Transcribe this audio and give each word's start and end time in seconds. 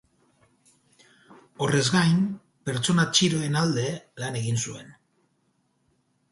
Horrez 1.65 1.83
gain, 1.97 2.23
pertsona 2.71 3.07
txiroen 3.19 3.61
alde 3.63 3.87
lan 4.25 4.43
egin 4.43 4.61
zuen. 4.67 4.93